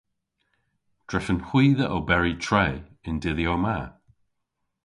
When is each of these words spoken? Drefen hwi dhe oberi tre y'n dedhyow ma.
Drefen 1.07 1.39
hwi 1.47 1.65
dhe 1.77 1.87
oberi 1.97 2.33
tre 2.45 2.67
y'n 3.07 3.17
dedhyow 3.23 3.57
ma. 3.63 3.77